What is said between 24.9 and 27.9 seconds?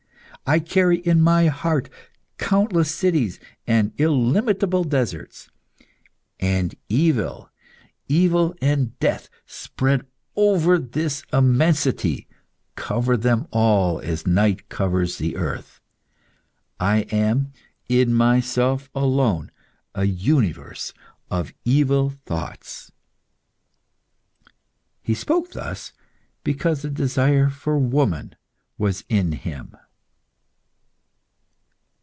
He spoke thus because the desire for